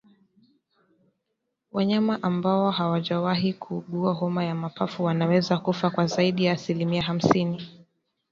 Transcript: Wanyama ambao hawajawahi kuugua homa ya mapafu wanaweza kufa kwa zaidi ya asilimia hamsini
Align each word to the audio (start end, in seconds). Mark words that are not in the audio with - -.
Wanyama 1.71 2.19
ambao 2.23 2.71
hawajawahi 2.71 3.53
kuugua 3.53 4.13
homa 4.13 4.43
ya 4.45 4.55
mapafu 4.55 5.03
wanaweza 5.03 5.57
kufa 5.57 5.89
kwa 5.89 6.07
zaidi 6.07 6.45
ya 6.45 6.53
asilimia 6.53 7.01
hamsini 7.03 7.67